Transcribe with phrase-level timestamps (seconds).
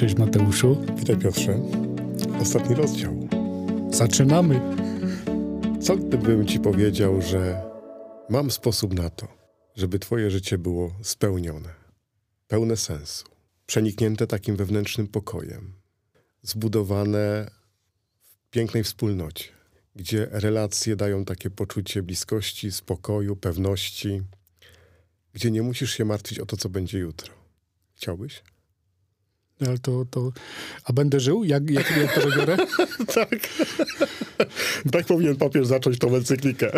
[0.00, 0.86] Cześć Mateuszu.
[0.96, 1.60] Witaj Piotrze.
[2.42, 3.28] Ostatni rozdział.
[3.90, 4.60] Zaczynamy.
[5.80, 7.62] Co gdybym ci powiedział, że
[8.28, 9.28] mam sposób na to,
[9.76, 11.68] żeby twoje życie było spełnione,
[12.48, 13.24] pełne sensu,
[13.66, 15.72] przeniknięte takim wewnętrznym pokojem,
[16.42, 17.50] zbudowane
[18.24, 19.44] w pięknej wspólnocie,
[19.96, 24.22] gdzie relacje dają takie poczucie bliskości, spokoju, pewności,
[25.32, 27.34] gdzie nie musisz się martwić o to, co będzie jutro.
[27.94, 28.42] Chciałbyś?
[29.66, 30.32] Ale to, to...
[30.84, 31.44] A będę żył?
[31.44, 32.56] Jak, jak, jak to wybiorę?
[33.14, 33.28] tak.
[34.92, 36.72] tak powinien papież zacząć tą encyklikę.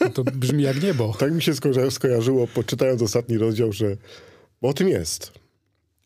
[0.00, 1.14] No to brzmi jak niebo.
[1.18, 3.96] Tak mi się sko- skojarzyło, poczytając ostatni rozdział, że
[4.62, 5.32] o tym jest.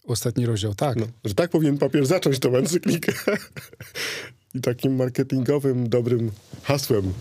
[0.06, 0.96] Ostatni rozdział, tak.
[0.96, 3.12] No, że tak powinien papież zacząć tą encyklikę.
[4.54, 6.30] I takim marketingowym, dobrym
[6.62, 7.12] hasłem.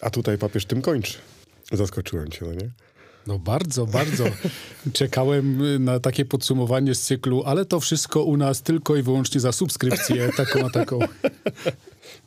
[0.00, 1.18] A tutaj papież tym kończy.
[1.72, 2.70] Zaskoczyłem cię, no nie?
[3.26, 4.24] No bardzo, bardzo.
[4.92, 9.52] Czekałem na takie podsumowanie z cyklu, ale to wszystko u nas tylko i wyłącznie za
[9.52, 10.98] subskrypcję taką a taką.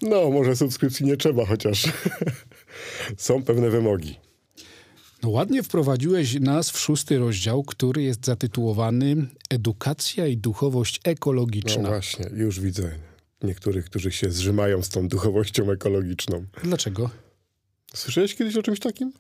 [0.01, 1.83] No, może subskrypcji nie trzeba, chociaż
[3.17, 4.19] są pewne wymogi.
[5.23, 9.15] No ładnie wprowadziłeś nas w szósty rozdział, który jest zatytułowany
[9.49, 11.81] Edukacja i duchowość ekologiczna.
[11.81, 12.91] No właśnie, już widzę
[13.43, 16.45] niektórych, którzy się zrzymają z tą duchowością ekologiczną.
[16.63, 17.09] Dlaczego?
[17.93, 19.13] Słyszałeś kiedyś o czymś takim?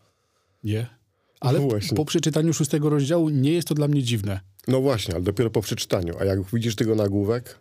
[0.63, 1.02] Nie.
[1.43, 4.39] Ale No po przeczytaniu szóstego rozdziału nie jest to dla mnie dziwne.
[4.67, 6.13] No właśnie, ale dopiero po przeczytaniu.
[6.19, 7.59] A jak widzisz tego nagłówek,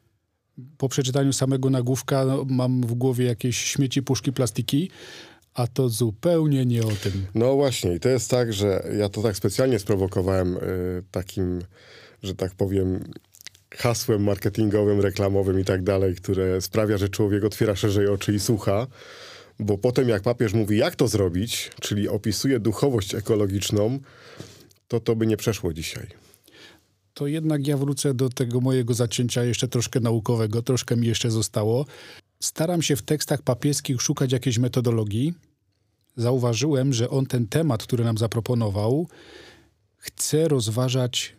[0.78, 4.90] Po przeczytaniu samego nagłówka no, mam w głowie jakieś śmieci, puszki, plastiki,
[5.54, 7.26] a to zupełnie nie o tym.
[7.34, 10.60] No właśnie, i to jest tak, że ja to tak specjalnie sprowokowałem y,
[11.10, 11.62] takim,
[12.22, 13.04] że tak powiem,
[13.70, 18.86] hasłem marketingowym, reklamowym i tak dalej, które sprawia, że człowiek otwiera szerzej oczy i słucha.
[19.62, 23.98] Bo potem, jak papież mówi, jak to zrobić, czyli opisuje duchowość ekologiczną,
[24.88, 26.06] to to by nie przeszło dzisiaj.
[27.14, 31.86] To jednak ja wrócę do tego mojego zacięcia jeszcze troszkę naukowego, troszkę mi jeszcze zostało.
[32.40, 35.34] Staram się w tekstach papieskich szukać jakiejś metodologii.
[36.16, 39.08] Zauważyłem, że on ten temat, który nam zaproponował,
[39.96, 41.36] chce rozważać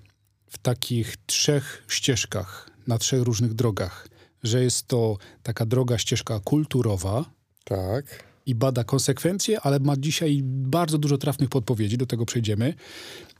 [0.47, 4.07] w takich trzech ścieżkach, na trzech różnych drogach.
[4.43, 7.25] Że jest to taka droga ścieżka kulturowa,
[7.63, 8.33] Tak.
[8.45, 12.73] i bada konsekwencje, ale ma dzisiaj bardzo dużo trafnych podpowiedzi, do tego przejdziemy.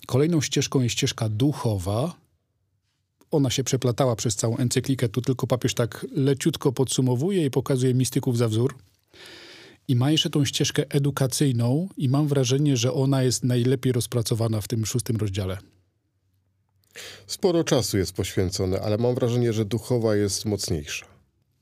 [0.07, 2.15] Kolejną ścieżką jest ścieżka duchowa.
[3.31, 8.37] Ona się przeplatała przez całą encyklikę, tu tylko papież tak leciutko podsumowuje i pokazuje mistyków
[8.37, 8.75] za wzór.
[9.87, 14.67] I ma jeszcze tą ścieżkę edukacyjną i mam wrażenie, że ona jest najlepiej rozpracowana w
[14.67, 15.57] tym szóstym rozdziale.
[17.27, 21.12] Sporo czasu jest poświęcone, ale mam wrażenie, że duchowa jest mocniejsza.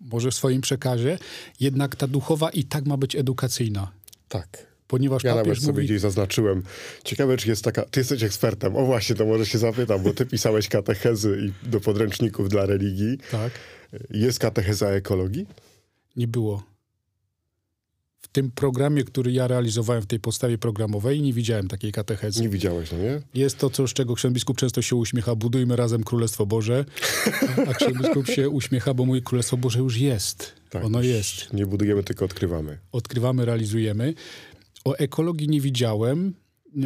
[0.01, 1.17] Może w swoim przekazie,
[1.59, 3.91] jednak ta duchowa i tak ma być edukacyjna,
[4.29, 4.67] Tak.
[4.87, 5.85] ponieważ Ja nawet papież sobie mówi...
[5.85, 6.63] gdzieś zaznaczyłem.
[7.03, 7.81] Ciekawe, czy jest taka.
[7.85, 8.75] Ty jesteś ekspertem.
[8.75, 13.17] O właśnie, to może się zapytam, bo ty pisałeś katechezy i do podręczników dla religii.
[13.31, 13.51] Tak.
[14.09, 15.45] Jest katecheza ekologii?
[16.15, 16.63] Nie było.
[18.21, 22.41] W tym programie, który ja realizowałem w tej podstawie programowej, nie widziałem takiej katechezy.
[22.41, 23.21] Nie widziałeś, no nie?
[23.33, 25.35] Jest to coś, czego ksiądz biskup często się uśmiecha.
[25.35, 26.85] Budujmy razem Królestwo Boże.
[27.67, 30.53] A, ksiądz biskup się uśmiecha, bo mój Królestwo Boże już jest.
[30.83, 31.53] ono już jest.
[31.53, 32.77] Nie budujemy, tylko odkrywamy.
[32.91, 34.13] Odkrywamy, realizujemy.
[34.85, 36.33] O ekologii nie widziałem,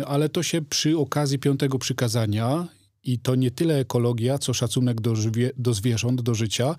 [0.05, 2.67] ale to się przy okazji piątego przykazania
[3.03, 5.13] i to nie tyle ekologia, co szacunek do,
[5.57, 6.75] do zwierząt, do życia.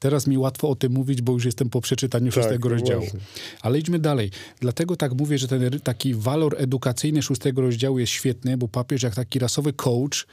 [0.00, 3.00] Teraz mi łatwo o tym mówić, bo już jestem po przeczytaniu szóstego no rozdziału.
[3.00, 3.20] właśnie.
[3.60, 4.30] Ale idźmy dalej.
[4.60, 9.14] Dlatego tak mówię, że ten taki walor edukacyjny szóstego rozdziału jest świetny, bo papież jak
[9.14, 10.26] taki rasowy coach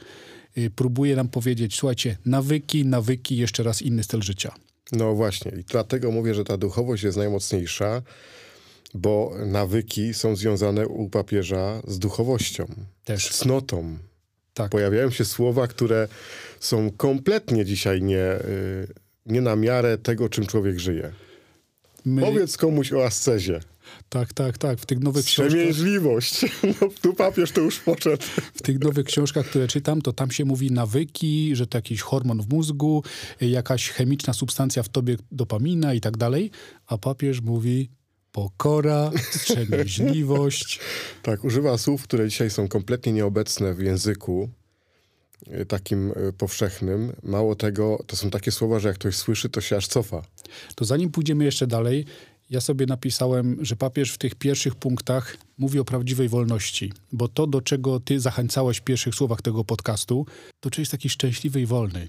[0.58, 4.54] y, próbuje nam powiedzieć, słuchajcie, nawyki, nawyki, jeszcze raz inny styl życia.
[4.92, 5.52] No właśnie.
[5.60, 8.02] I dlatego mówię, że ta duchowość jest najmocniejsza,
[8.94, 12.66] bo nawyki są związane u papieża z duchowością,
[13.04, 13.26] Też.
[13.34, 13.98] z cnotą.
[14.54, 14.70] Tak.
[14.70, 16.08] Pojawiają się słowa, które
[16.60, 21.12] są kompletnie dzisiaj nie, y, nie na miarę tego, czym człowiek żyje.
[22.04, 23.60] My, Powiedz komuś o ascezie.
[24.08, 24.78] tak, tak, tak.
[24.80, 26.40] W tych nowych książkach, Wstrzemięźliwość.
[26.80, 28.22] No, tu papież to już poszedł.
[28.54, 32.42] w tych nowych książkach, które czytam, to tam się mówi nawyki, że to jakiś hormon
[32.42, 33.02] w mózgu,
[33.40, 36.50] jakaś chemiczna substancja w tobie, dopamina i tak dalej.
[36.86, 37.90] A papież mówi
[38.32, 40.80] pokora, wstrzemięźliwość.
[41.22, 44.48] Tak, używa słów, które dzisiaj są kompletnie nieobecne w języku
[45.68, 47.12] takim y, powszechnym.
[47.22, 50.22] Mało tego, to są takie słowa, że jak ktoś słyszy, to się aż cofa.
[50.74, 52.04] To zanim pójdziemy jeszcze dalej,
[52.50, 57.46] ja sobie napisałem, że papież w tych pierwszych punktach mówi o prawdziwej wolności, bo to,
[57.46, 60.26] do czego ty zachęcałeś w pierwszych słowach tego podcastu,
[60.60, 62.08] to czy jest taki szczęśliwy i wolny.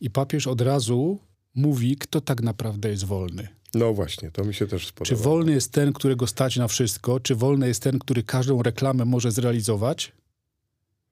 [0.00, 1.18] I papież od razu
[1.54, 3.48] mówi, kto tak naprawdę jest wolny.
[3.74, 5.22] No właśnie, to mi się też Czy spodobało.
[5.24, 7.20] wolny jest ten, którego stać na wszystko?
[7.20, 10.12] Czy wolny jest ten, który każdą reklamę może zrealizować?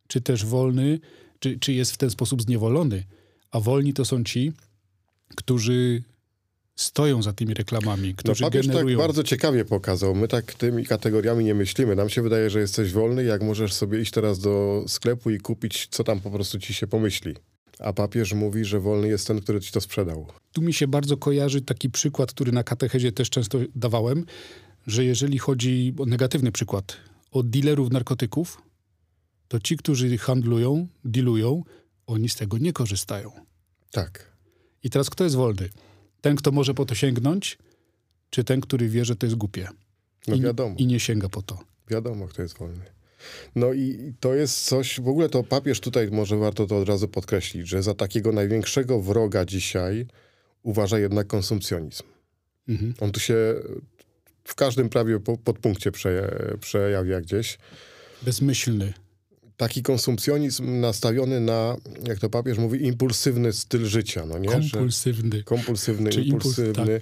[0.08, 0.98] Czy też wolny,
[1.38, 3.04] czy, czy jest w ten sposób zniewolony?
[3.50, 4.52] A wolni to są ci,
[5.36, 6.02] którzy
[6.76, 8.98] stoją za tymi reklamami, którzy no, papież generują.
[8.98, 10.14] tak bardzo ciekawie pokazał.
[10.14, 11.96] My tak tymi kategoriami nie myślimy.
[11.96, 15.88] Nam się wydaje, że jesteś wolny, jak możesz sobie iść teraz do sklepu i kupić,
[15.90, 17.34] co tam po prostu ci się pomyśli.
[17.78, 20.26] A papież mówi, że wolny jest ten, który ci to sprzedał.
[20.52, 24.24] Tu mi się bardzo kojarzy taki przykład, który na katechezie też często dawałem,
[24.86, 26.96] że jeżeli chodzi o negatywny przykład,
[27.30, 28.62] o dealerów narkotyków,
[29.48, 31.62] to ci, którzy handlują, dealują,
[32.06, 33.30] oni z tego nie korzystają.
[33.90, 34.36] Tak.
[34.82, 35.68] I teraz kto jest wolny?
[36.20, 37.58] Ten, kto może po to sięgnąć,
[38.30, 39.68] czy ten, który wie, że to jest głupie?
[40.28, 40.74] No I, wiadomo.
[40.78, 41.58] I nie sięga po to.
[41.90, 42.84] Wiadomo, kto jest wolny.
[43.54, 47.08] No i to jest coś, w ogóle to papież tutaj, może warto to od razu
[47.08, 50.06] podkreślić, że za takiego największego wroga dzisiaj
[50.62, 52.02] uważa jednak konsumpcjonizm.
[52.68, 52.94] Mhm.
[53.00, 53.54] On tu się
[54.44, 56.28] w każdym prawie po, podpunkcie przeje,
[56.60, 57.58] przejawia gdzieś.
[58.22, 58.92] Bezmyślny.
[59.56, 61.76] Taki konsumpcjonizm nastawiony na,
[62.08, 64.48] jak to papież mówi, impulsywny styl życia, no nie?
[64.48, 65.36] Kompulsywny.
[65.36, 67.00] Że kompulsywny, Czy impuls- impulsywny,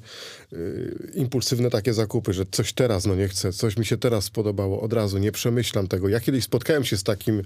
[0.53, 4.81] y, impulsywne takie zakupy, że coś teraz, no nie chcę, coś mi się teraz spodobało,
[4.81, 6.09] od razu, nie przemyślam tego.
[6.09, 7.43] Ja kiedyś spotkałem się z, takim,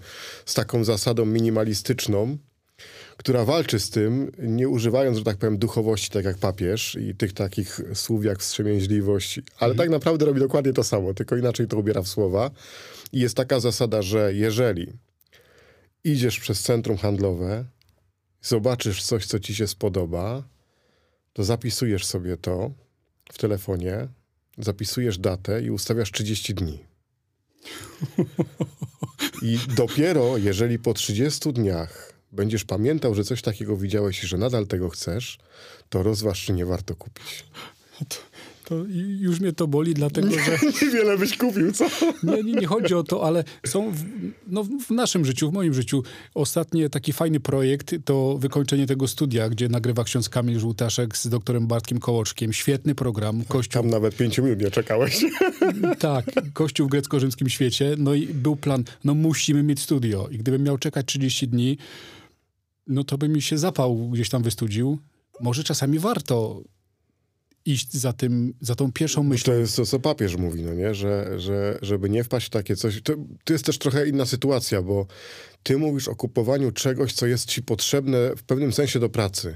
[0.47, 2.39] z taką zasadą minimalistyczną,
[3.19, 7.33] która walczy z tym, nie używając, że tak powiem, duchowości, tak jak papież i tych
[7.33, 12.03] takich słów jak wstrzemięźliwość, ale tak naprawdę robi dokładnie to samo, tylko inaczej to ubiera
[12.03, 12.51] w słowa.
[13.13, 14.93] I jest taka zasada, że jeżeli
[16.05, 17.65] idziesz przez centrum handlowe,
[18.43, 20.43] zobaczysz coś, co ci się spodoba,
[21.33, 22.71] to zapisujesz sobie to
[23.33, 24.09] w telefonie,
[24.59, 26.85] zapisujesz datę i ustawiasz 30 dni.
[29.43, 34.67] I dopiero jeżeli po 30 dniach będziesz pamiętał, że coś takiego widziałeś i że nadal
[34.67, 35.39] tego chcesz,
[35.89, 37.45] to rozważ, czy nie warto kupić.
[38.09, 38.17] To,
[38.65, 41.87] to i- już mnie to boli, dlatego że Niewiele byś kupił, co?
[42.23, 44.05] nie, nie, nie chodzi o to, ale są w,
[44.47, 46.03] no, w naszym życiu, w moim życiu,
[46.35, 51.67] ostatni taki fajny projekt to wykończenie tego studia, gdzie nagrywa ksiądz Kamil Żółtaszek z doktorem
[51.67, 52.53] Bartkiem Kołoczkiem.
[52.53, 55.25] Świetny program, Kościół, Tam nawet pięciu minut nie czekałeś.
[55.99, 57.95] tak, Kościół w grecko-rzymskim świecie.
[57.99, 60.29] No i był plan, no musimy mieć studio.
[60.31, 61.79] I gdybym miał czekać 30 dni,
[62.89, 64.99] no to by mi się zapał gdzieś tam wystudził.
[65.41, 66.63] Może czasami warto
[67.65, 69.53] iść za tym, za tą pierwszą myślą.
[69.53, 70.95] To jest to, co papież mówi, no nie?
[70.95, 73.03] Że, że żeby nie wpaść w takie coś.
[73.03, 73.15] To,
[73.45, 75.07] to jest też trochę inna sytuacja, bo
[75.63, 79.55] ty mówisz o kupowaniu czegoś, co jest ci potrzebne w pewnym sensie do pracy.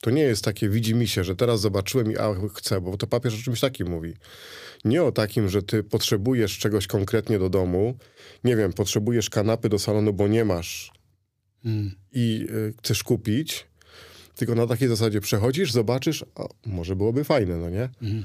[0.00, 3.06] To nie jest takie widzi mi się, że teraz zobaczyłem i a, chcę, bo to
[3.06, 4.14] papież o czymś takim mówi.
[4.84, 7.94] Nie o takim, że ty potrzebujesz czegoś konkretnie do domu.
[8.44, 10.97] Nie wiem, potrzebujesz kanapy do salonu, bo nie masz
[11.64, 11.90] Mm.
[12.12, 13.66] i y, chcesz kupić,
[14.34, 17.88] tylko na takiej zasadzie przechodzisz, zobaczysz, a może byłoby fajne, no nie?
[18.02, 18.24] Mhm.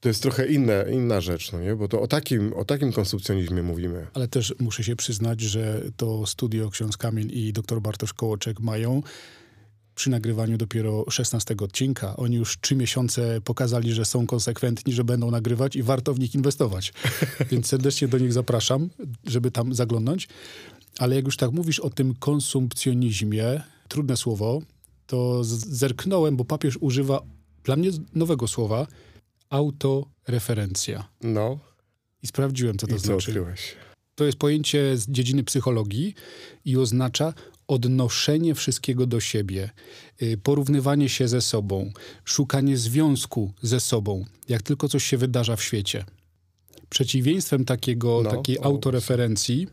[0.00, 1.76] To jest trochę inne, inna rzecz, no nie?
[1.76, 4.06] Bo to o takim, o takim konsumpcjonizmie mówimy.
[4.14, 9.02] Ale też muszę się przyznać, że to studio ksiądz Kamil i dr Bartosz Kołoczek mają
[9.98, 12.16] przy nagrywaniu dopiero 16 odcinka.
[12.16, 16.34] Oni już trzy miesiące pokazali, że są konsekwentni, że będą nagrywać i warto w nich
[16.34, 16.92] inwestować.
[17.50, 18.90] Więc serdecznie do nich zapraszam,
[19.26, 20.28] żeby tam zaglądnąć.
[20.98, 24.62] Ale jak już tak mówisz o tym konsumpcjonizmie, trudne słowo,
[25.06, 27.22] to zerknąłem, bo papież używa
[27.64, 28.86] dla mnie nowego słowa
[29.50, 31.08] autoreferencja.
[31.22, 31.58] No,
[32.22, 33.30] I sprawdziłem, co to i co znaczy.
[33.30, 33.74] odkryłeś?
[34.14, 36.14] To jest pojęcie z dziedziny psychologii
[36.64, 37.34] i oznacza
[37.68, 39.70] odnoszenie wszystkiego do siebie,
[40.22, 41.92] y, porównywanie się ze sobą,
[42.24, 46.04] szukanie związku ze sobą, jak tylko coś się wydarza w świecie.
[46.88, 49.66] Przeciwieństwem takiego, No, takiej o, autoreferencji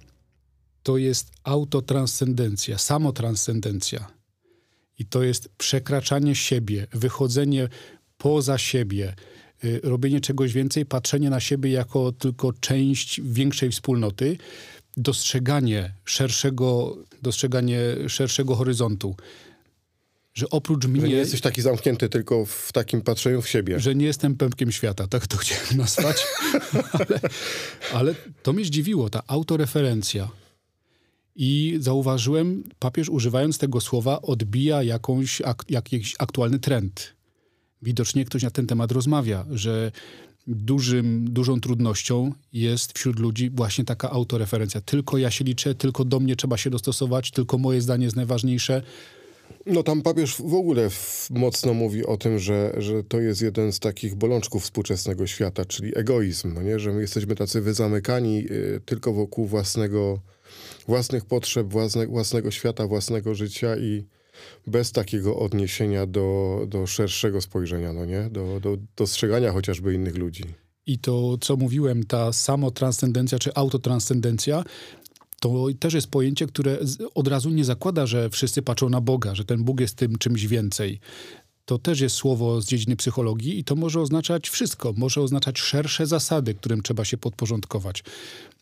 [0.86, 4.08] to jest autotranscendencja, samotranscendencja.
[5.00, 7.70] I to jest przekraczanie siebie, wychodzenie
[8.18, 9.16] poza siebie,
[9.64, 14.38] y, robienie czegoś więcej, patrzenie na siebie jako tylko część większej wspólnoty,
[14.98, 19.16] dostrzeganie szerszego, dostrzeganie szerszego horyzontu.
[20.34, 23.80] Że oprócz Że mnie, nie jesteś taki zamknięty tylko w takim patrzeniu w siebie.
[23.80, 26.24] że nie jestem pępkiem świata, tak to chciałem nazwać.
[27.00, 27.20] ale,
[27.94, 30.45] ale to mnie zdziwiło, ta autoreferencja.
[31.36, 37.14] I zauważyłem, papież używając tego słowa odbija jakąś, ak, jakiś aktualny trend.
[37.82, 39.92] Widocznie ktoś na ten temat rozmawia, że
[40.48, 44.82] dużym, dużą trudnością jest wśród ludzi właśnie taka autoreferencja.
[44.82, 48.82] Tylko ja się liczę, tylko do mnie trzeba się dostosować, tylko moje zdanie jest najważniejsze.
[49.66, 50.90] No tam papież w ogóle
[51.30, 55.92] mocno mówi o tym, że, że to jest jeden z takich bolączków współczesnego świata, czyli
[55.98, 56.80] egoizm, no nie?
[56.80, 60.20] że my jesteśmy tacy wyzamykani y, tylko wokół własnego,
[60.88, 64.06] własnych potrzeb, własne, własnego świata, własnego życia i
[64.68, 68.30] bez takiego odniesienia do, do szerszego spojrzenia, no nie?
[68.30, 70.44] Do, do dostrzegania chociażby innych ludzi.
[70.86, 74.64] I to, co mówiłem, ta samotranscendencja czy autotranscendencja,
[75.40, 76.78] to też jest pojęcie, które
[77.16, 80.48] od razu nie zakłada, że wszyscy patrzą na Boga, że ten Bóg jest tym czymś
[80.48, 81.00] więcej.
[81.66, 84.94] To też jest słowo z dziedziny psychologii i to może oznaczać wszystko.
[84.98, 88.04] Może oznaczać szersze zasady, którym trzeba się podporządkować.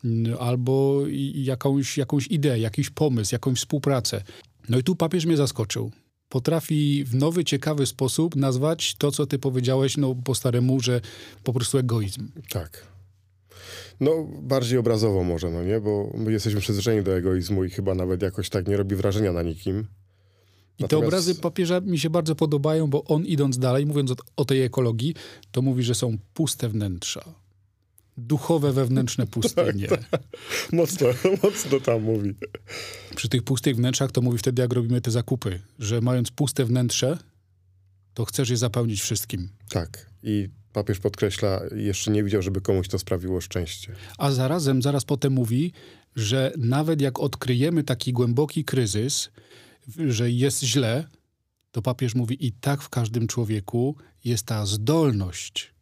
[0.04, 1.02] Mm, albo
[1.34, 4.22] jakąś, jakąś ideę, jakiś pomysł, jakąś współpracę.
[4.68, 5.90] No i tu papież mnie zaskoczył.
[6.28, 11.00] Potrafi w nowy, ciekawy sposób nazwać to, co ty powiedziałeś, no po staremu, że
[11.42, 12.28] po prostu egoizm.
[12.48, 12.86] Tak.
[14.00, 15.80] No, bardziej obrazowo może, no nie?
[15.80, 19.42] Bo my jesteśmy przyzwyczajeni do egoizmu i chyba nawet jakoś tak nie robi wrażenia na
[19.42, 19.86] nikim.
[20.78, 20.90] I Natomiast...
[20.90, 24.62] te obrazy papieża mi się bardzo podobają, bo on idąc dalej, mówiąc o, o tej
[24.62, 25.14] ekologii,
[25.52, 27.34] to mówi, że są puste wnętrza.
[28.16, 29.88] Duchowe, wewnętrzne pustynie.
[29.88, 30.22] tak, tak.
[30.72, 31.06] Mocno,
[31.42, 32.34] mocno tam mówi.
[33.16, 37.18] Przy tych pustych wnętrzach to mówi wtedy, jak robimy te zakupy, że mając puste wnętrze,
[38.14, 39.48] to chcesz je zapełnić wszystkim.
[39.68, 40.10] Tak.
[40.22, 43.92] I papież podkreśla, jeszcze nie widział, żeby komuś to sprawiło szczęście.
[44.18, 45.72] A zarazem, zaraz potem mówi,
[46.16, 49.30] że nawet jak odkryjemy taki głęboki kryzys,
[50.08, 51.08] że jest źle,
[51.72, 55.74] to papież mówi, i tak w każdym człowieku jest ta zdolność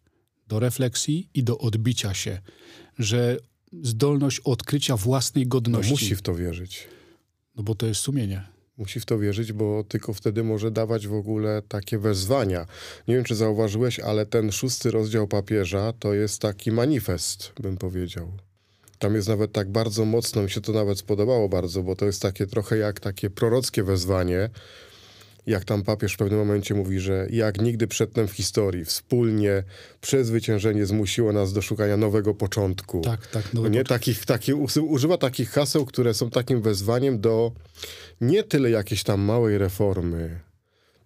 [0.49, 2.40] do refleksji i do odbicia się,
[2.99, 3.37] że
[3.82, 5.90] zdolność odkrycia własnej godności.
[5.90, 6.88] No, musi w to wierzyć.
[7.56, 8.47] No bo to jest sumienie.
[8.76, 12.66] Musi w to wierzyć, bo tylko wtedy może dawać w ogóle takie wezwania.
[13.09, 18.32] Nie wiem, czy zauważyłeś, ale ten szósty rozdział papieża to jest taki manifest, bym powiedział.
[19.02, 22.23] Tam jest nawet tak bardzo mocno, mi się to nawet spodobało bardzo, bo to jest
[22.23, 24.50] takie trochę jak takie prorockie wezwanie,
[25.47, 29.62] jak tam papież w pewnym momencie mówi, że jak nigdy przedtem w historii wspólnie
[30.00, 33.00] przezwyciężenie zmusiło nas do szukania nowego początku.
[33.00, 33.54] Tak, tak.
[33.54, 37.52] Nowy nie takich, taki, używa takich haseł, które są takim wezwaniem do
[38.21, 40.40] nie tyle jakiejś tam małej reformy,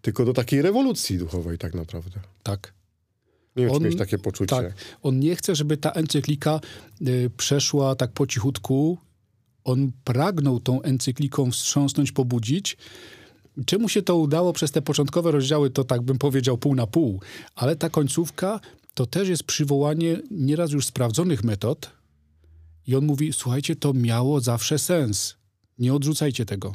[0.03, 2.21] tylko do takiej rewolucji duchowej tak naprawdę.
[2.43, 2.73] Tak.
[3.57, 4.57] Nie wiem, on, czy mieć takie poczucie.
[4.57, 4.75] Tak.
[5.03, 6.61] On nie chce, żeby ta encyklika
[7.09, 8.99] y, przeszła tak po cichutku.
[9.65, 12.77] On pragnął tą encykliką wstrząsnąć, pobudzić,
[13.67, 17.21] Czemu się to udało przez te początkowe rozdziały, to tak bym powiedział pół na pół,
[17.55, 18.61] ale ta końcówka
[18.95, 21.91] to też jest przywołanie nieraz już sprawdzonych metod
[22.87, 25.37] i on mówi, słuchajcie, to miało zawsze sens.
[25.79, 26.75] Nie odrzucajcie tego.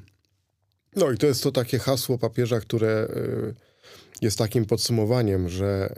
[0.95, 3.55] No i to jest to takie hasło papieża, które y,
[4.21, 5.95] jest takim podsumowaniem, że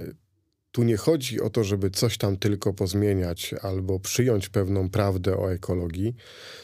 [0.73, 5.53] tu nie chodzi o to, żeby coś tam tylko pozmieniać albo przyjąć pewną prawdę o
[5.53, 6.15] ekologii,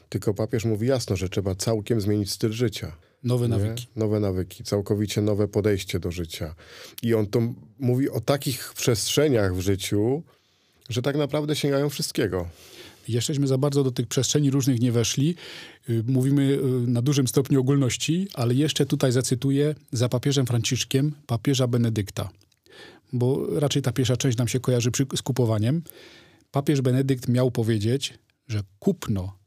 [0.09, 2.95] tylko papież mówi jasno, że trzeba całkiem zmienić styl życia.
[3.23, 3.87] Nowe nawyki.
[3.95, 4.03] Nie?
[4.03, 6.55] Nowe nawyki, całkowicie nowe podejście do życia.
[7.03, 7.41] I on to
[7.79, 10.23] mówi o takich przestrzeniach w życiu,
[10.89, 12.47] że tak naprawdę sięgają wszystkiego.
[13.07, 15.35] Jeszcześmy za bardzo do tych przestrzeni różnych nie weszli.
[15.89, 21.67] Y, mówimy y, na dużym stopniu ogólności, ale jeszcze tutaj zacytuję za papieżem Franciszkiem papieża
[21.67, 22.29] Benedykta,
[23.13, 25.83] bo raczej ta pierwsza część nam się kojarzy przy, z kupowaniem.
[26.51, 29.37] Papież Benedykt miał powiedzieć, że kupno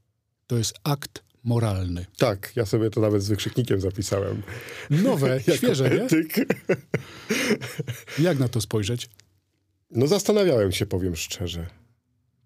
[0.47, 2.07] to jest akt moralny.
[2.17, 4.43] Tak, ja sobie to nawet z wykrzyknikiem zapisałem.
[4.91, 6.07] Nowe, świeże, nie?
[8.19, 9.11] Jak na to spojrzeć?
[9.91, 11.67] No zastanawiałem się, powiem szczerze.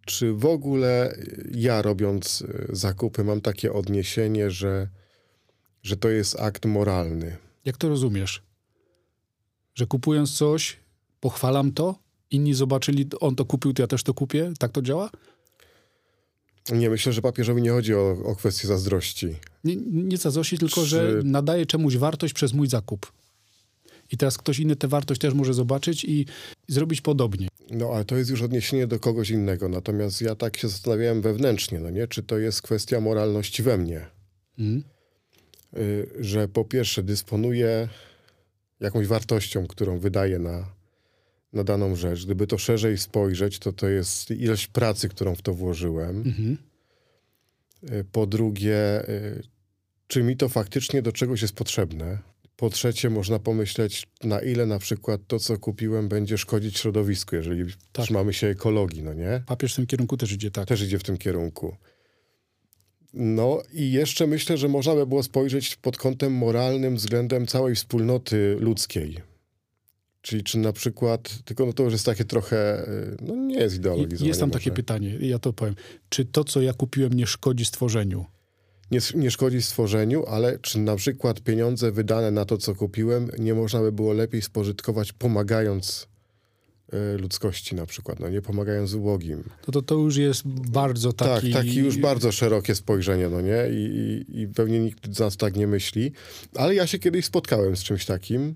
[0.07, 1.17] Czy w ogóle
[1.55, 4.89] ja robiąc e, zakupy mam takie odniesienie, że,
[5.83, 7.37] że to jest akt moralny?
[7.65, 8.43] Jak to rozumiesz?
[9.75, 10.77] Że kupując coś,
[11.27, 11.95] pochwalam to,
[12.31, 14.53] inni zobaczyli, on to kupił, to ja też to kupię?
[14.59, 15.11] Tak to działa?
[16.73, 19.27] Nie, myślę, że papieżowi nie chodzi o, o kwestię zazdrości.
[19.65, 20.87] Nie, nie zazdrości, tylko Czy...
[20.87, 23.13] że nadaje czemuś wartość przez mój zakup.
[24.13, 26.27] I teraz ktoś inny tę wartość też może zobaczyć i,
[26.69, 27.49] zrobić podobnie.
[27.71, 29.69] No, ale to jest już odniesienie do kogoś innego.
[29.69, 32.09] Natomiast ja tak się zastanawiałem wewnętrznie, no nie?
[32.09, 34.07] Czy to jest kwestia moralności we mnie?
[34.59, 34.85] Mm.
[35.77, 37.89] Y, że po pierwsze dysponuję
[38.81, 40.77] jakąś wartością, którą wydaję na,
[41.57, 42.25] na daną rzecz.
[42.25, 46.17] Gdyby to szerzej spojrzeć, to to jest ilość pracy, którą w to włożyłem.
[46.17, 46.59] Mhm.
[47.93, 49.43] Y, po drugie, y,
[50.07, 52.19] czy mi to faktycznie do czegoś jest potrzebne?
[52.57, 57.73] Po trzecie, można pomyśleć, na ile na przykład to, co kupiłem, będzie szkodzić środowisku, jeżeli
[57.93, 58.05] tak.
[58.05, 59.43] trzymamy się ekologii, no nie?
[59.47, 60.69] Papież w tym kierunku też idzie, tak.
[60.69, 61.77] Też idzie w tym kierunku.
[63.15, 68.57] No i jeszcze myślę, że można by było spojrzeć pod kątem moralnym względem całej wspólnoty
[68.61, 69.36] ludzkiej
[70.27, 73.77] Czyli czy na przykład, tylko no to już jest takie trochę, y, no nie jest
[73.77, 74.29] ideologizowanie.
[74.29, 74.59] Jest tam może.
[74.59, 75.75] takie pytanie, ja to powiem.
[76.09, 78.25] Czy to, co ja kupiłem, nie szkodzi stworzeniu?
[78.91, 83.55] Nie, nie szkodzi stworzeniu, ale czy na przykład pieniądze wydane na to, co kupiłem, nie
[83.55, 86.09] można by było lepiej spożytkować, pomagając
[86.95, 89.45] y, ludzkości na przykład, no nie pomagając ubogim.
[89.63, 91.53] To, to, to już jest bardzo taki...
[91.53, 93.69] Tak, taki już bardzo szerokie spojrzenie, no nie?
[93.71, 96.13] I, i, I pewnie nikt z nas tak nie myśli.
[96.55, 98.55] Ale ja się kiedyś spotkałem z czymś takim,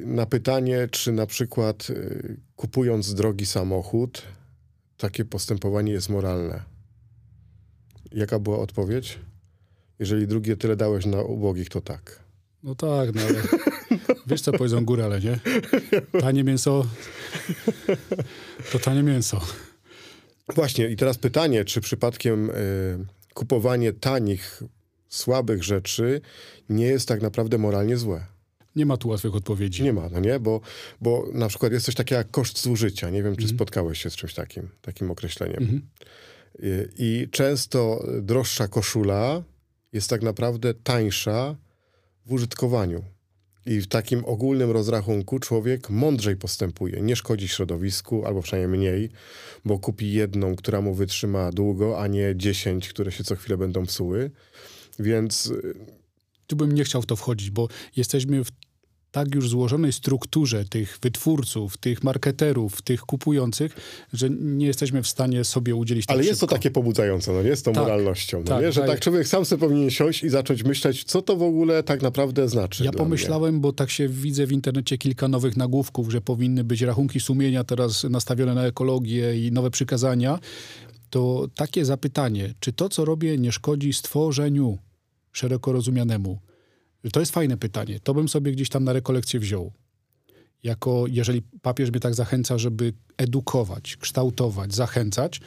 [0.00, 4.22] na pytanie, czy na przykład yy, kupując drogi samochód,
[4.96, 6.62] takie postępowanie jest moralne.
[8.12, 9.18] Jaka była odpowiedź?
[9.98, 12.24] Jeżeli drugie tyle dałeś na ubogich, to tak.
[12.62, 13.42] No tak, no ale...
[14.26, 15.38] Wiesz, co powiedzą górale, nie?
[16.20, 16.86] Tanie mięso
[18.72, 19.40] to tanie mięso.
[20.54, 22.54] Właśnie, i teraz pytanie, czy przypadkiem y,
[23.34, 24.62] kupowanie tanich,
[25.08, 26.20] słabych rzeczy
[26.68, 28.26] nie jest tak naprawdę moralnie złe?
[28.76, 29.82] Nie ma tu łatwych odpowiedzi.
[29.82, 30.40] Nie ma, no nie?
[30.40, 30.60] Bo,
[31.00, 33.10] bo na przykład jest coś takiego jak koszt zużycia.
[33.10, 33.56] Nie wiem, czy mm.
[33.56, 35.62] spotkałeś się z czymś takim, takim określeniem.
[35.62, 35.80] Mm -hmm.
[36.58, 39.42] I, I często droższa koszula
[39.92, 41.56] jest tak naprawdę tańsza
[42.26, 43.04] w użytkowaniu.
[43.66, 47.02] I w takim ogólnym rozrachunku człowiek mądrzej postępuje.
[47.02, 49.10] Nie szkodzi środowisku, albo przynajmniej mniej,
[49.64, 53.86] bo kupi jedną, która mu wytrzyma długo, a nie dziesięć, które się co chwilę będą
[53.86, 54.30] psuły.
[54.98, 55.52] Więc.
[56.46, 58.50] Tu bym nie chciał w to wchodzić, bo jesteśmy w
[59.14, 63.76] tak już złożonej strukturze tych wytwórców, tych marketerów, tych kupujących,
[64.12, 66.46] że nie jesteśmy w stanie sobie udzielić tak Ale jest szybko.
[66.46, 67.56] to takie pobudzające, no nie?
[67.56, 68.72] Z tą tak, moralnością, no tak, nie?
[68.72, 68.90] Że tak.
[68.90, 72.48] tak człowiek sam sobie powinien siąść i zacząć myśleć, co to w ogóle tak naprawdę
[72.48, 72.84] znaczy.
[72.84, 73.60] Ja pomyślałem, mnie.
[73.60, 78.04] bo tak się widzę w internecie kilka nowych nagłówków, że powinny być rachunki sumienia teraz
[78.04, 80.38] nastawione na ekologię i nowe przykazania.
[81.10, 84.78] To takie zapytanie, czy to, co robię, nie szkodzi stworzeniu
[85.32, 86.38] szeroko rozumianemu?
[87.12, 88.00] To jest fajne pytanie.
[88.00, 89.72] To bym sobie gdzieś tam na rekolekcję wziął.
[90.62, 95.40] Jako, jeżeli papież mnie tak zachęca, żeby edukować, kształtować, zachęcać,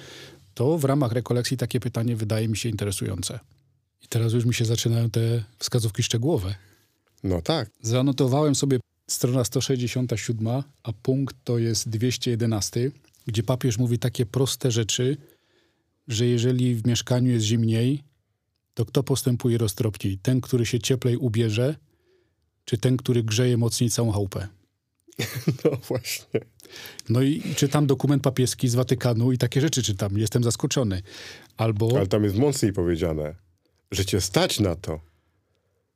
[0.54, 3.40] to w ramach rekolekcji takie pytanie wydaje mi się interesujące.
[4.04, 6.56] I teraz już mi się zaczynają te wskazówki szczegółowe.
[7.24, 7.70] No tak.
[7.82, 12.92] Zanotowałem sobie strona 167, a punkt to jest 211,
[13.28, 15.18] gdzie papież mówi takie proste rzeczy,
[16.08, 18.04] że jeżeli w mieszkaniu jest zimniej,
[18.78, 20.18] to kto postępuje roztropniej?
[20.18, 21.76] Ten, który się cieplej ubierze,
[22.66, 24.48] czy ten, który grzeje mocniej całą chałupę?
[25.66, 26.40] No właśnie.
[27.10, 30.18] No i czytam dokument papieski z Watykanu i takie rzeczy czytam.
[30.18, 31.02] Jestem zaskoczony.
[31.58, 31.98] Albo...
[31.98, 33.36] Ale tam jest mocniej powiedziane,
[33.92, 35.00] że cię stać na to.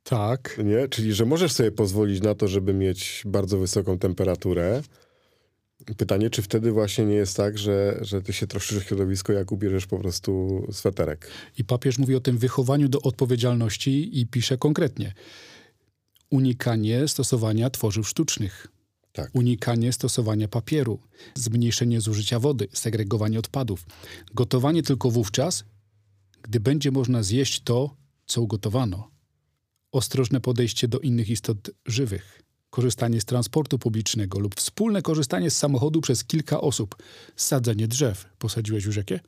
[0.04, 0.60] Tak.
[0.64, 0.88] Nie?
[0.88, 4.82] Czyli, że możesz sobie pozwolić na to, żeby mieć bardzo wysoką temperaturę,
[5.96, 9.86] Pytanie, czy wtedy właśnie nie jest tak, że, że ty się troszczysz środowisko, jak ubierzesz
[9.86, 11.28] po prostu sweterek.
[11.58, 15.14] I papież mówi o tym wychowaniu do odpowiedzialności i pisze konkretnie.
[16.30, 18.68] Unikanie stosowania tworzyw sztucznych.
[19.12, 19.30] Tak.
[19.32, 20.98] Unikanie stosowania papieru,
[21.34, 23.86] zmniejszenie zużycia wody, segregowanie odpadów.
[24.34, 25.64] Gotowanie tylko wówczas,
[26.42, 29.10] gdy będzie można zjeść to, co ugotowano.
[29.92, 32.42] Ostrożne podejście do innych istot żywych
[32.72, 36.96] korzystanie z transportu publicznego lub wspólne korzystanie z samochodu przez kilka osób.
[37.36, 38.26] Sadzenie drzew.
[38.38, 39.20] Posadziłeś już jakie?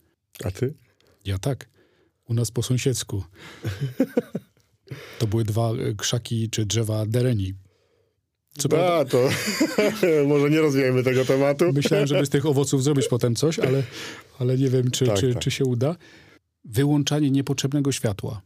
[0.44, 0.74] A ty?
[1.24, 1.68] Ja tak.
[2.28, 3.24] U nas po sąsiedzku.
[5.18, 7.54] To były dwa e, krzaki czy drzewa dereni.
[8.58, 9.28] Co A, to
[10.32, 11.72] może nie rozwijajmy tego tematu.
[11.72, 13.82] Myślałem, żeby z tych owoców zrobić potem coś, ale,
[14.38, 15.42] ale nie wiem, czy, tak, czy, tak.
[15.42, 15.96] czy się uda.
[16.64, 18.42] Wyłączanie niepotrzebnego światła.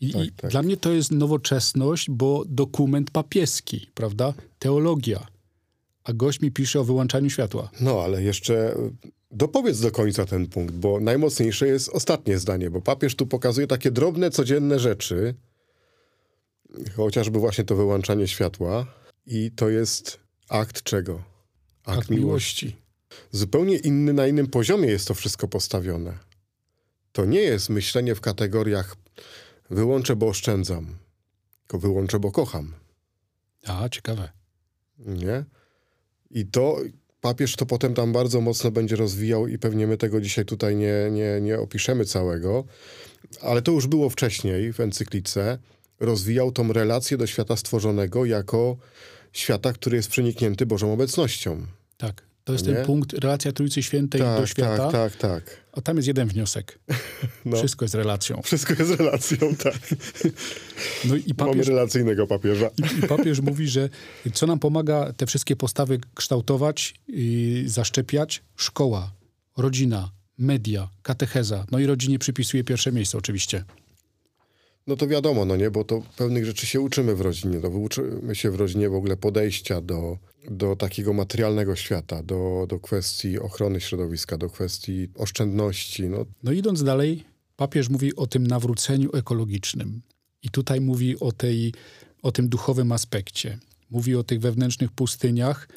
[0.00, 0.50] I, tak, tak.
[0.50, 4.34] dla mnie to jest nowoczesność, bo dokument papieski, prawda?
[4.58, 5.26] Teologia.
[6.04, 7.70] A gość mi pisze o wyłączaniu światła.
[7.80, 8.76] No, ale jeszcze
[9.30, 13.90] dopowiedz do końca ten punkt, bo najmocniejsze jest ostatnie zdanie, bo papież tu pokazuje takie
[13.90, 15.34] drobne, codzienne rzeczy,
[16.96, 18.86] chociażby właśnie to wyłączanie światła
[19.26, 21.22] i to jest akt czego?
[21.84, 22.66] Akt, akt miłości.
[22.66, 22.86] miłości.
[23.30, 26.18] Zupełnie inny, na innym poziomie jest to wszystko postawione.
[27.12, 28.96] To nie jest myślenie w kategoriach
[29.70, 30.96] Wyłączę, bo oszczędzam.
[31.60, 32.74] Tylko wyłączę, bo kocham.
[33.66, 34.28] A, ciekawe.
[34.98, 35.44] Nie?
[36.30, 36.76] I to
[37.20, 40.94] papież to potem tam bardzo mocno będzie rozwijał i pewnie my tego dzisiaj tutaj nie,
[41.10, 42.64] nie, nie opiszemy całego,
[43.42, 45.58] ale to już było wcześniej w encyklice.
[46.00, 48.76] Rozwijał tą relację do świata stworzonego jako
[49.32, 51.66] świata, który jest przeniknięty Bożą obecnością.
[51.96, 52.22] Tak.
[52.46, 52.74] To jest nie?
[52.74, 54.90] ten punkt, relacja Trójcy Świętej tak, do świata.
[54.90, 55.60] Tak, tak, tak.
[55.72, 56.78] A tam jest jeden wniosek.
[57.44, 57.56] No.
[57.56, 58.42] Wszystko jest relacją.
[58.42, 59.74] Wszystko jest relacją, tak.
[61.04, 62.70] No i papież, Mamy relacyjnego papieża.
[62.78, 63.88] I, I, papież mówi, że
[64.32, 68.42] co nam pomaga te wszystkie postawy kształtować i zaszczepiać?
[68.56, 69.12] Szkoła,
[69.56, 71.66] rodzina, media, katecheza.
[71.70, 73.64] No i rodzinie przypisuje pierwsze miejsce oczywiście.
[74.86, 77.60] No to wiadomo, no nie, bo to pewnych rzeczy się uczymy w rodzinie.
[77.62, 80.18] No, uczymy się w rodzinie w ogóle podejścia do,
[80.50, 86.08] do takiego materialnego świata, do, do kwestii ochrony środowiska, do kwestii oszczędności.
[86.08, 86.26] No.
[86.42, 87.24] no idąc dalej,
[87.56, 90.02] papież mówi o tym nawróceniu ekologicznym.
[90.42, 91.74] I tutaj mówi o, tej,
[92.22, 93.58] o tym duchowym aspekcie.
[93.90, 95.68] Mówi o tych wewnętrznych pustyniach,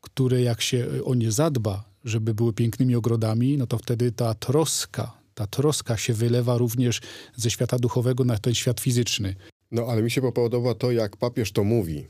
[0.00, 5.19] które jak się o nie zadba, żeby były pięknymi ogrodami, no to wtedy ta troska
[5.40, 7.00] ta troska się wylewa również
[7.36, 9.34] ze świata duchowego na ten świat fizyczny.
[9.70, 12.06] No ale mi się podoba to, jak papież to mówi,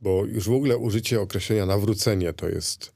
[0.00, 2.92] bo już w ogóle użycie określenia nawrócenie to jest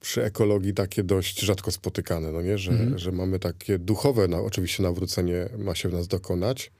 [0.00, 2.58] przy ekologii takie dość rzadko spotykane, no nie?
[2.58, 2.98] Że, mhm.
[2.98, 6.72] że mamy takie duchowe, no, oczywiście nawrócenie ma się w nas dokonać,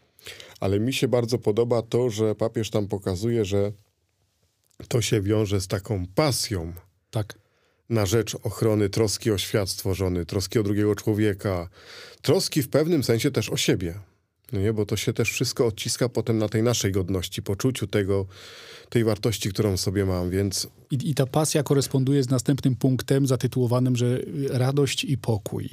[0.60, 3.72] ale mi się bardzo podoba to, że papież tam pokazuje, że
[4.88, 6.72] to się wiąże z taką pasją
[7.10, 7.38] Tak.
[7.90, 11.68] Na rzecz ochrony, troski o świat stworzony, troski o drugiego człowieka,
[12.22, 13.94] troski w pewnym sensie też o siebie.
[14.52, 18.26] No nie, bo to się też wszystko odciska potem na tej naszej godności, poczuciu tego,
[18.88, 23.96] tej wartości, którą sobie mam, więc I, I ta pasja koresponduje z następnym punktem zatytułowanym,
[23.96, 24.18] że
[24.50, 25.68] radość i pokój.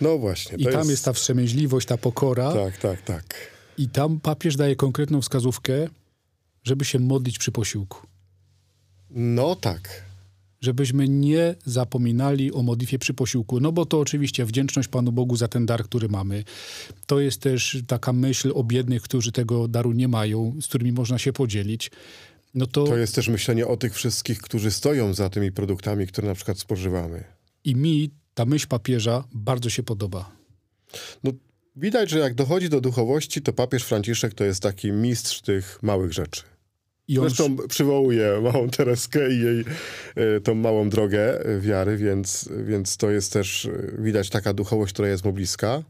[0.00, 0.56] no właśnie.
[0.56, 1.04] I tam jest...
[1.04, 2.52] ta wstrzemięźliwość, ta pokora.
[2.52, 3.34] Tak, tak, tak.
[3.78, 5.88] I tam papież daje konkretną wskazówkę,
[6.64, 8.06] żeby się modlić przy posiłku.
[9.10, 10.09] No tak.
[10.60, 13.60] Żebyśmy nie zapominali o modlitwie przy posiłku.
[13.60, 16.44] No bo to oczywiście wdzięczność Panu Bogu za ten dar, który mamy.
[17.06, 21.18] To jest też taka myśl o biednych, którzy tego daru nie mają, z którymi można
[21.18, 21.90] się podzielić.
[22.54, 26.28] No to, To jest też myślenie o tych wszystkich, którzy stoją za tymi produktami, które
[26.28, 27.24] na przykład spożywamy.
[27.64, 30.30] i mi ta myśl papieża bardzo się podoba.
[31.24, 31.32] No,
[31.76, 36.12] widać, że jak dochodzi do duchowości, to papież Franciszek to jest taki mistrz tych małych
[36.12, 36.42] rzeczy.
[37.10, 39.64] I on Zresztą przywołuje małą Tereskę i jej
[40.14, 45.08] e, tą małą drogę wiary, więc, więc to jest też e, widać taka duchowość, która
[45.08, 45.82] jest mu bliska.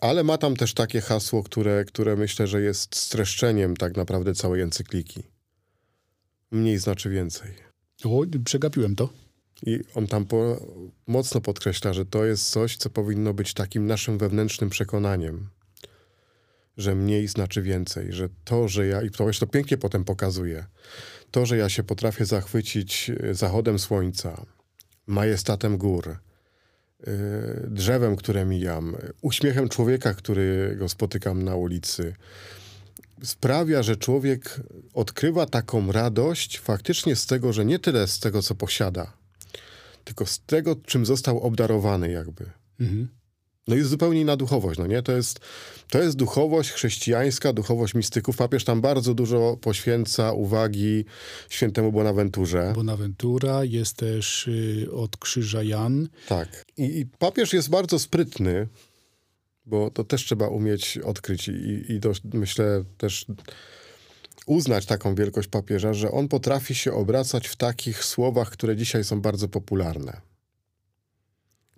[0.00, 4.62] Ale ma tam też takie hasło, które, które myślę, że jest streszczeniem tak naprawdę całej
[4.62, 5.22] encykliki.
[6.50, 7.50] Mniej znaczy więcej.
[8.04, 9.08] O, przegapiłem to.
[9.62, 10.66] I on tam po,
[11.06, 15.48] mocno podkreśla, że to jest coś, co powinno być takim naszym wewnętrznym przekonaniem,
[16.76, 20.66] że mniej znaczy więcej, że to, że ja, i to to pięknie potem pokazuje,
[21.30, 24.46] to, że ja się potrafię zachwycić e, zachodem słońca,
[25.06, 26.16] majestatem gór, e,
[27.68, 32.14] drzewem, które mijam, uśmiechem człowieka, którego spotykam na ulicy,
[33.22, 34.60] sprawia, że człowiek
[34.94, 39.12] odkrywa taką radość faktycznie z tego, że nie tyle z tego, co posiada,
[40.04, 42.50] tylko z tego, czym został obdarowany jakby.
[42.80, 43.08] Mhm.
[43.68, 45.02] No jest zupełnie inna duchowość, no nie?
[45.02, 45.40] To jest,
[45.90, 48.36] to jest duchowość chrześcijańska, duchowość mistyków.
[48.36, 51.04] Papież tam bardzo dużo poświęca uwagi
[51.48, 52.72] świętemu Bonaventurze.
[52.74, 56.08] Bonaventura, jest też y, od krzyża Jan.
[56.28, 56.64] Tak.
[56.76, 58.68] I, I papież jest bardzo sprytny,
[59.66, 63.26] bo to też trzeba umieć odkryć i, i dość, myślę też
[64.46, 69.20] uznać taką wielkość papieża, że on potrafi się obracać w takich słowach, które dzisiaj są
[69.20, 70.20] bardzo popularne.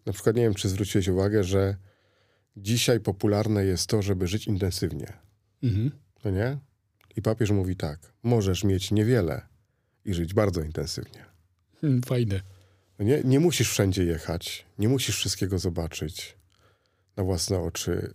[0.09, 1.77] Na przykład nie wiem, czy zwróciłeś uwagę, że
[2.57, 5.13] dzisiaj popularne jest to, żeby żyć intensywnie.
[5.63, 5.91] Mhm.
[6.25, 6.59] No nie?
[7.17, 9.47] I papież mówi tak, możesz mieć niewiele
[10.05, 11.25] i żyć bardzo intensywnie.
[11.81, 12.41] Hmm, Fajne.
[12.99, 16.37] No Nie, nie musisz wszędzie jechać, nie musisz wszystkiego zobaczyć
[17.17, 18.13] na własne oczy.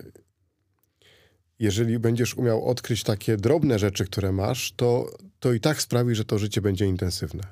[1.60, 6.26] Jeżeli będziesz umiał odkryć takie drobne rzeczy, które masz, to, to i tak sprawi, że
[6.26, 7.44] to życie będzie intensywne.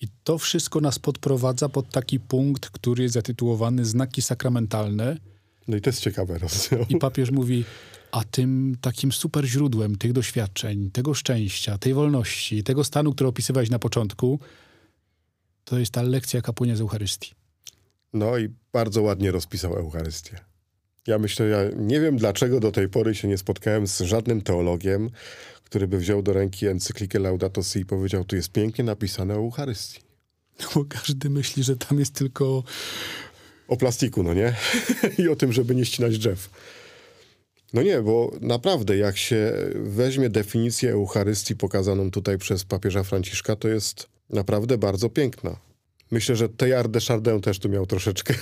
[0.00, 5.16] I to wszystko nas podprowadza pod taki punkt, który jest zatytułowany Znaki sakramentalne.
[5.68, 6.86] No i to jest ciekawe rozdział.
[6.88, 7.64] I papież mówi,
[8.12, 13.70] a tym takim super źródłem tych doświadczeń, tego szczęścia, tej wolności, tego stanu, który opisywałeś
[13.70, 14.40] na początku,
[15.64, 17.32] to jest ta lekcja, jaka płynie z Eucharystii.
[18.12, 20.38] No i bardzo ładnie rozpisał Eucharystię.
[21.06, 25.10] Ja myślę, ja nie wiem dlaczego do tej pory się nie spotkałem z żadnym teologiem,
[25.70, 29.36] który by wziął do ręki encyklikę Laudato Si i powiedział, tu jest pięknie napisane o
[29.36, 30.00] Eucharystii.
[30.74, 32.62] Bo każdy myśli, że tam jest tylko
[33.68, 34.54] O plastiku, no nie?
[35.18, 36.50] I o tym, żeby nie ścinać drzew.
[37.72, 43.68] No nie, bo naprawdę, jak się weźmie definicję Eucharystii pokazaną tutaj przez papieża Franciszka, to
[43.68, 45.56] jest naprawdę bardzo piękna.
[46.10, 48.34] Myślę, że Teilhard de Chardin też tu miał troszeczkę,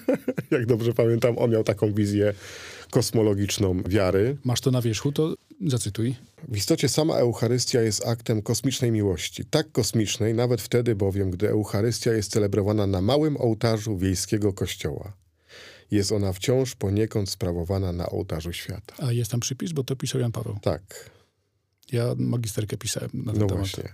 [0.50, 2.34] jak dobrze pamiętam, on miał taką wizję
[2.90, 4.36] kosmologiczną wiary.
[4.44, 5.34] Masz to na wierzchu, to
[5.66, 6.16] zacytuj.
[6.48, 9.44] W istocie sama Eucharystia jest aktem kosmicznej miłości.
[9.44, 15.12] Tak kosmicznej, nawet wtedy bowiem, gdy Eucharystia jest celebrowana na małym ołtarzu wiejskiego kościoła.
[15.90, 18.94] Jest ona wciąż poniekąd sprawowana na ołtarzu świata.
[18.98, 20.58] A jest tam przypis, bo to pisał Jan Paweł.
[20.62, 21.10] Tak,
[21.92, 23.58] Ja magisterkę pisałem na ten no temat.
[23.66, 23.92] właśnie.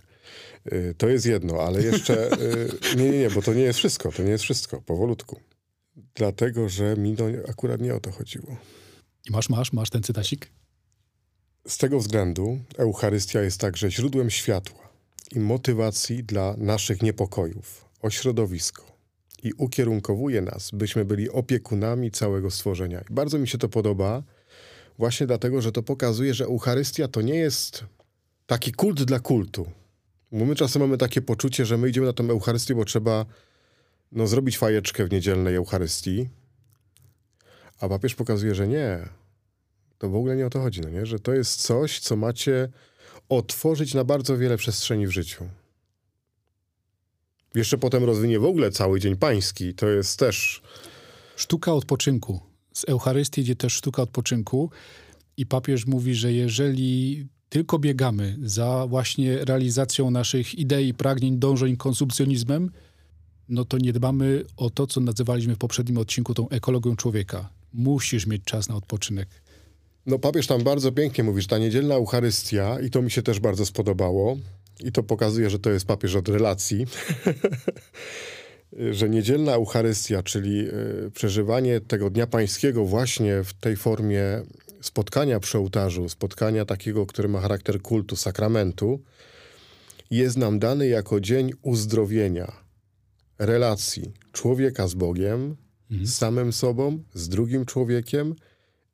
[0.72, 2.32] Y, To jest jedno, ale jeszcze...
[2.32, 5.40] y, Nie, nie, nie, bo to nie jest wszystko, to nie jest wszystko, powolutku.
[6.14, 8.56] Dlatego, że mi no, akurat nie o to chodziło.
[9.28, 10.50] I masz, masz, masz ten cytacik?
[11.68, 14.88] Z tego względu Eucharystia jest także źródłem światła
[15.32, 18.96] i motywacji dla naszych niepokojów o środowisko
[19.42, 23.00] i ukierunkowuje nas, byśmy byli opiekunami całego stworzenia.
[23.10, 24.22] I bardzo mi się to podoba,
[24.98, 27.84] właśnie dlatego, że to pokazuje, że Eucharystia to nie jest
[28.46, 29.66] taki kult dla kultu.
[30.32, 33.26] Bo my czasem mamy takie poczucie, że my idziemy na tę Eucharystię, bo trzeba
[34.12, 36.28] no, zrobić fajeczkę w niedzielnej Eucharystii,
[37.80, 39.08] a papież pokazuje, że nie.
[39.98, 41.06] To w ogóle nie o to chodzi, no nie?
[41.06, 42.68] że to jest coś, co macie
[43.28, 45.44] otworzyć na bardzo wiele przestrzeni w życiu.
[47.54, 49.74] Jeszcze potem rozwinie w ogóle cały Dzień Pański.
[49.74, 50.62] To jest też...
[51.36, 52.40] Sztuka odpoczynku.
[52.72, 54.70] Z Eucharystii idzie też sztuka odpoczynku.
[55.36, 62.70] I papież mówi, że jeżeli tylko biegamy za właśnie realizacją naszych idei, pragnień, dążeń, konsumpcjonizmem,
[63.48, 67.55] no to nie dbamy o to, co nazywaliśmy w poprzednim odcinku tą ekologią człowieka.
[67.72, 69.28] Musisz mieć czas na odpoczynek.
[70.06, 73.40] No papież tam bardzo pięknie mówi, że ta niedzielna Eucharystia, i to mi się też
[73.40, 74.36] bardzo spodobało,
[74.80, 76.86] i to pokazuje, że to jest papież od relacji,
[78.90, 84.42] że niedzielna Eucharystia, czyli y, przeżywanie tego Dnia Pańskiego właśnie w tej formie
[84.80, 89.02] spotkania przy ołtarzu, spotkania takiego, który ma charakter kultu, sakramentu,
[90.10, 92.52] jest nam dany jako dzień uzdrowienia,
[93.38, 95.56] relacji człowieka z Bogiem,
[95.90, 96.06] mhm.
[96.06, 98.34] z samym sobą, z drugim człowiekiem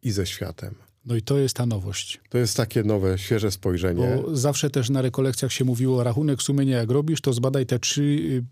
[0.03, 0.75] i ze światem.
[1.05, 2.21] No i to jest ta nowość.
[2.29, 4.23] To jest takie nowe, świeże spojrzenie.
[4.23, 8.03] Bo zawsze też na rekolekcjach się mówiło, rachunek sumienia jak robisz, to zbadaj te trzy
[8.03, 8.45] y,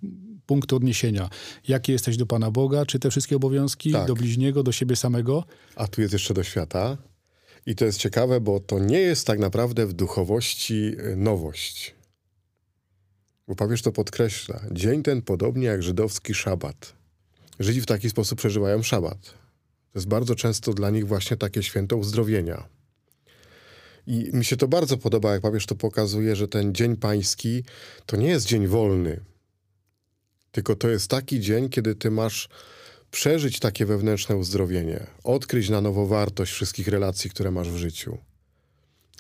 [0.47, 1.31] punkty odniesienia.
[1.69, 4.07] Jakie jesteś do Pana Boga, czy te wszystkie obowiązki, tak.
[4.07, 5.45] do bliźniego, do siebie samego.
[5.77, 6.97] A tu jest jeszcze do świata.
[7.67, 11.95] I to jest ciekawe, bo to nie jest tak naprawdę w duchowości y, nowość.
[13.49, 14.61] Bo papież to podkreśla.
[14.73, 17.00] Dzień ten podobnie jak żydowski szabat.
[17.61, 19.21] Żydzi w taki sposób przeżywają szabat.
[19.93, 22.69] To jest bardzo często dla nich właśnie takie święto uzdrowienia.
[24.07, 27.65] I mi się to bardzo podoba, jak papież to pokazuje, że ten dzień pański
[28.07, 29.21] to nie jest dzień wolny,
[30.53, 32.49] tylko to jest taki dzień, kiedy ty masz
[33.11, 38.19] przeżyć takie wewnętrzne uzdrowienie, odkryć na nowo wartość wszystkich relacji, które masz w życiu.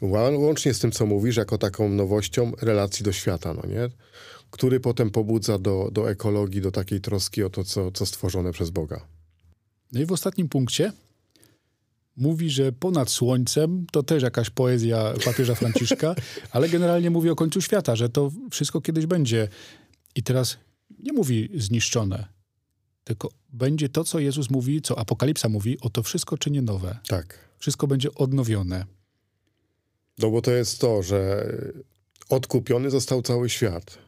[0.03, 3.88] Łącznie z tym, co mówisz, jako taką nowością relacji do świata, no nie?
[4.50, 8.70] Który potem pobudza do, do ekologii, do takiej troski o to, co, co stworzone przez
[8.70, 9.06] Boga.
[9.92, 10.92] No i w ostatnim punkcie
[12.16, 16.14] mówi, że ponad słońcem to też jakaś poezja papieża Franciszka,
[16.52, 19.48] ale generalnie mówi o końcu świata, że to wszystko kiedyś będzie.
[20.14, 20.56] I teraz
[20.98, 22.28] nie mówi zniszczone,
[23.04, 26.98] tylko będzie to, co Jezus mówi, co Apokalipsa mówi, o to wszystko czynię nowe.
[27.08, 27.38] Tak.
[27.58, 28.84] Wszystko będzie odnowione.
[30.18, 31.46] No bo to jest to, że
[32.28, 33.98] odkupiony został cały świat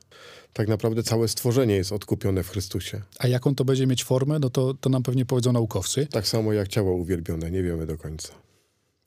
[0.52, 3.02] tak naprawdę całe stworzenie jest odkupione w Chrystusie.
[3.18, 6.06] A jaką to będzie mieć formę, no to, to nam pewnie powiedzą naukowcy.
[6.06, 8.32] Tak samo jak ciało uwielbione, nie wiemy do końca.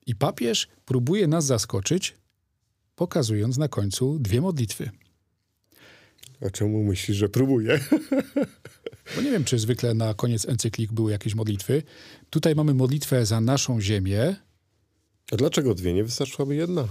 [0.08, 2.15] I papież próbuje nas zaskoczyć,
[2.95, 4.89] pokazując na końcu dwie modlitwy.
[6.45, 7.79] A czemu myślisz, że próbuje?
[9.15, 11.84] Bo nie wiem, czy zwykle na koniec encyklik były jakieś modlitwy.
[12.29, 14.36] Tutaj mamy modlitwę za naszą ziemię.
[15.31, 15.93] A dlaczego dwie?
[15.93, 16.88] Nie wystarczyłaby jedna?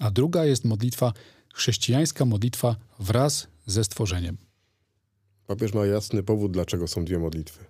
[0.00, 1.12] A druga jest modlitwa,
[1.54, 4.36] chrześcijańska modlitwa wraz ze stworzeniem.
[5.46, 7.64] Papież ma jasny powód, dlaczego są dwie modlitwy.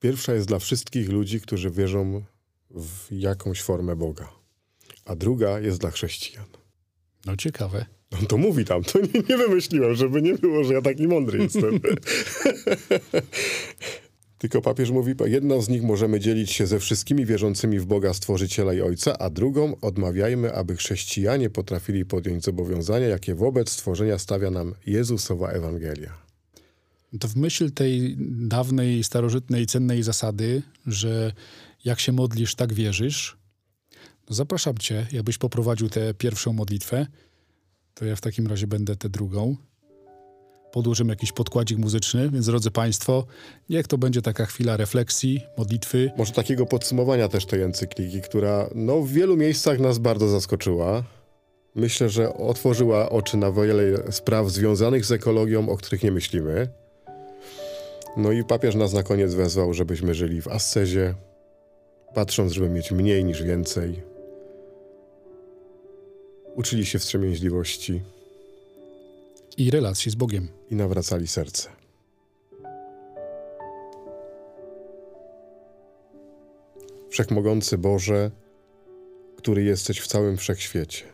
[0.00, 2.24] Pierwsza jest dla wszystkich ludzi, którzy wierzą
[2.70, 4.32] w jakąś formę Boga,
[5.04, 6.46] a druga jest dla chrześcijan.
[7.26, 7.86] No ciekawe.
[8.20, 11.38] On to mówi tam, to nie, nie wymyśliłem, żeby nie było, że ja taki mądry
[11.38, 11.80] jestem.
[14.38, 18.74] Tylko papież mówi, jedną z nich możemy dzielić się ze wszystkimi wierzącymi w Boga Stworzyciela
[18.74, 24.74] i Ojca, a drugą odmawiajmy, aby chrześcijanie potrafili podjąć zobowiązania, jakie wobec stworzenia stawia nam
[24.86, 26.28] Jezusowa Ewangelia.
[27.20, 31.32] To w myśl tej dawnej, starożytnej, cennej zasady, że
[31.84, 33.36] jak się modlisz, tak wierzysz,
[34.30, 37.06] no zapraszam cię, jakbyś poprowadził tę pierwszą modlitwę,
[37.94, 39.56] to ja w takim razie będę tę drugą
[40.72, 43.26] podłożymy jakiś podkładzik muzyczny, więc drodzy Państwo,
[43.70, 46.10] niech to będzie taka chwila refleksji, modlitwy.
[46.16, 51.02] Może takiego podsumowania też tej encykliki, która no, w wielu miejscach nas bardzo zaskoczyła.
[51.74, 56.68] Myślę, że otworzyła oczy na wiele spraw związanych z ekologią, o których nie myślimy.
[58.16, 61.14] No i papież nas na koniec wezwał, żebyśmy żyli w ascezie,
[62.14, 64.02] patrząc, żeby mieć mniej niż więcej.
[66.54, 68.02] Uczyli się wstrzemięźliwości
[69.58, 70.48] i relacji z Bogiem.
[70.70, 71.68] I nawracali serce.
[77.08, 78.30] Wszechmogący Boże,
[79.36, 81.04] który jesteś w całym wszechświecie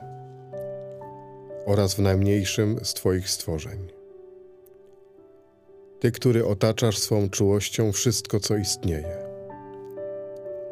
[1.67, 3.79] oraz w najmniejszym z Twoich stworzeń.
[6.01, 9.17] Ty, który otaczasz swą czułością wszystko, co istnieje.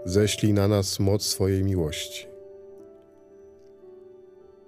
[0.05, 2.27] Ześlij na nas moc swojej miłości,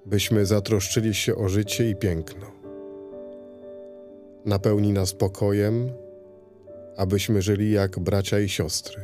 [0.06, 2.53] byśmy zatroszczyli się o życie i piękno
[4.44, 5.92] napełni nas pokojem,
[6.96, 9.02] abyśmy żyli jak bracia i siostry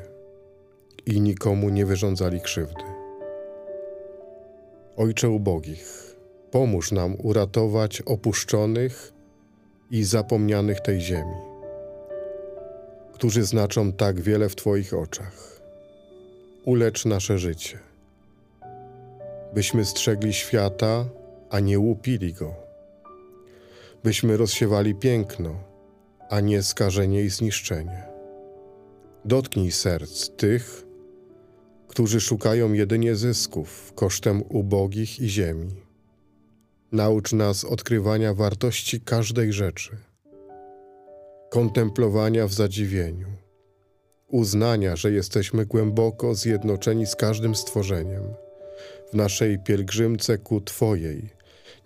[1.07, 2.83] i nikomu nie wyrządzali krzywdy.
[4.97, 6.17] Ojcze ubogich,
[6.51, 9.13] pomóż nam uratować opuszczonych
[9.91, 11.37] i zapomnianych tej ziemi,
[13.13, 15.61] którzy znaczą tak wiele w Twoich oczach.
[16.65, 17.79] Ulecz nasze życie,
[19.55, 21.05] byśmy strzegli świata,
[21.51, 22.70] a nie łupili go
[24.05, 25.55] byśmy rozsiewali piękno,
[26.31, 28.03] a nie skażenie i zniszczenie.
[29.25, 30.87] Dotknij serc tych,
[31.89, 35.71] którzy szukają jedynie zysków kosztem ubogich i ziemi.
[36.93, 39.97] Naucz nas odkrywania wartości każdej rzeczy,
[41.51, 43.29] kontemplowania w zadziwieniu,
[44.29, 48.23] uznania, że jesteśmy głęboko zjednoczeni z każdym stworzeniem
[49.13, 51.29] w naszej pielgrzymce ku Twojej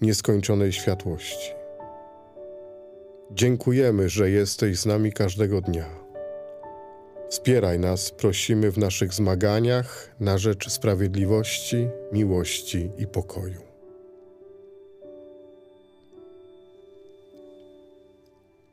[0.00, 1.63] nieskończonej światłości.
[3.30, 5.86] Dziękujemy, że jesteś z nami każdego dnia.
[7.30, 13.60] Wspieraj nas, prosimy, w naszych zmaganiach na rzecz sprawiedliwości, miłości i pokoju.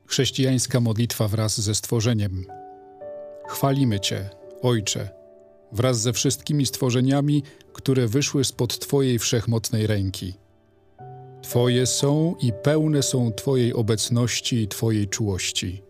[0.06, 2.46] Chrześcijańska modlitwa wraz ze stworzeniem.
[3.48, 4.30] Chwalimy Cię,
[4.62, 5.08] Ojcze,
[5.72, 10.41] wraz ze wszystkimi stworzeniami, które wyszły spod Twojej wszechmocnej ręki.
[11.42, 15.82] Twoje są i pełne są Twojej obecności i Twojej czułości.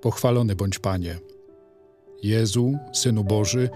[0.00, 1.18] Pochwalony bądź Panie.
[2.22, 3.70] Jezu, Synu Boży,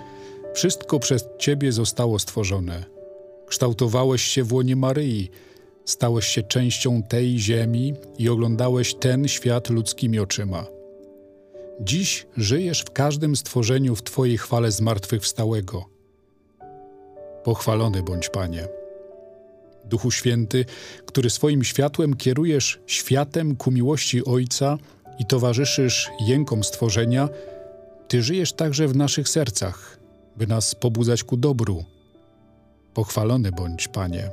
[0.55, 2.85] wszystko przez Ciebie zostało stworzone.
[3.47, 5.31] Kształtowałeś się w łonie Maryi,
[5.85, 10.67] stałeś się częścią tej ziemi i oglądałeś ten świat ludzkimi oczyma.
[11.81, 15.85] Dziś żyjesz w każdym stworzeniu w Twojej chwale zmartwychwstałego.
[17.45, 18.80] Pochwalony bądź Panie.
[19.85, 20.65] Duchu Święty,
[21.07, 24.79] który swoim światłem kierujesz światem ku miłości Ojca
[25.19, 27.29] i towarzyszysz jękom stworzenia,
[28.11, 29.99] Ty żyjesz także w naszych sercach,
[30.37, 31.85] by nas pobudzać ku dobru.
[32.95, 34.31] Pochwalony bądź, Panie.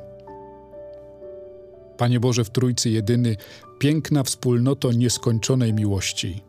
[1.98, 3.36] Panie Boże w Trójcy Jedyny,
[3.80, 6.42] piękna wspólnoto nieskończonej miłości.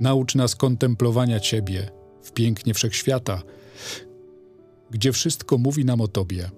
[0.00, 1.90] Naucz nas kontemplowania Ciebie
[2.22, 3.42] w pięknie wszechświata,
[4.90, 6.50] gdzie wszystko mówi nam o Tobie.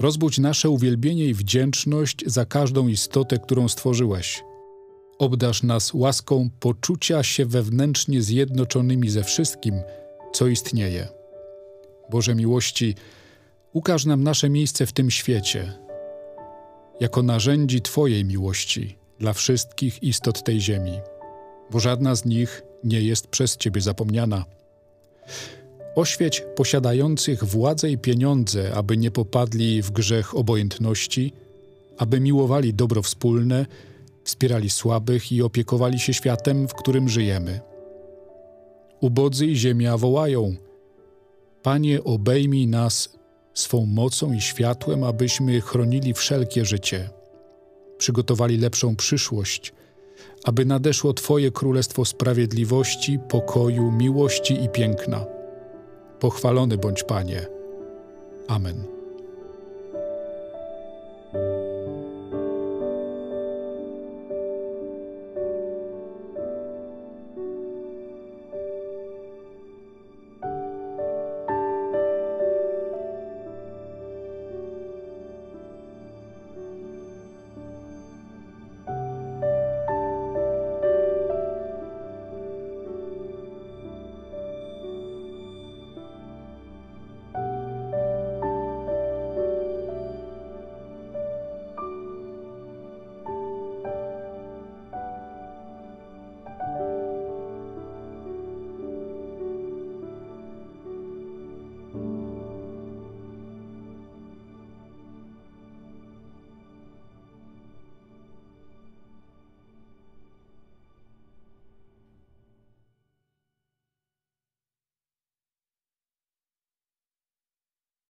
[0.00, 4.44] Rozbudź nasze uwielbienie i wdzięczność za każdą istotę, którą stworzyłeś.
[5.18, 9.74] Obdasz nas łaską poczucia się wewnętrznie zjednoczonymi ze wszystkim,
[10.32, 11.08] co istnieje.
[12.10, 12.94] Boże miłości,
[13.72, 15.72] ukaż nam nasze miejsce w tym świecie,
[17.00, 21.00] jako narzędzi Twojej miłości dla wszystkich istot tej ziemi,
[21.70, 24.44] bo żadna z nich nie jest przez Ciebie zapomniana.
[25.94, 31.32] Oświeć posiadających władzę i pieniądze, aby nie popadli w grzech obojętności,
[31.98, 33.66] aby miłowali dobro wspólne,
[34.24, 37.60] wspierali słabych i opiekowali się światem, w którym żyjemy.
[39.00, 40.56] Ubodzy i ziemia wołają:
[41.62, 43.18] Panie, obejmij nas
[43.54, 47.10] swą mocą i światłem, abyśmy chronili wszelkie życie,
[47.98, 49.72] przygotowali lepszą przyszłość,
[50.44, 55.39] aby nadeszło Twoje królestwo sprawiedliwości, pokoju, miłości i piękna.
[56.20, 57.46] Pochwalony bądź Panie.
[58.48, 58.99] Amen.